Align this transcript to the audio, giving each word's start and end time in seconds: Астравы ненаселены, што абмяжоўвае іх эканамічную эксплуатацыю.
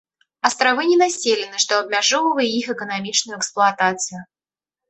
Астравы 0.47 0.85
ненаселены, 0.91 1.57
што 1.65 1.77
абмяжоўвае 1.81 2.49
іх 2.59 2.73
эканамічную 2.75 3.37
эксплуатацыю. 3.41 4.19